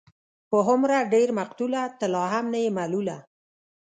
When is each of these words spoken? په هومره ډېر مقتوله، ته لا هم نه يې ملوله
په 0.49 0.57
هومره 0.67 0.97
ډېر 1.13 1.27
مقتوله، 1.39 1.83
ته 1.99 2.05
لا 2.13 2.23
هم 2.33 2.45
نه 2.53 2.59
يې 2.63 2.69
ملوله 2.77 3.17